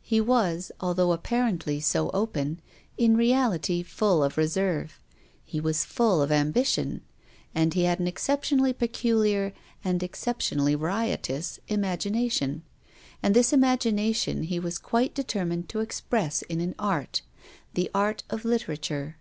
[0.00, 2.62] He was, although apparently so open,
[2.96, 4.98] in reality full of reserve.
[5.44, 7.02] He was full of ambition.
[7.54, 9.52] And he had an exceptionally peculiar,
[9.84, 12.62] and exception ally riotous, imagination.
[13.22, 17.20] And this imagination he was quite determined to express in an art—
[17.74, 19.18] the art of literature.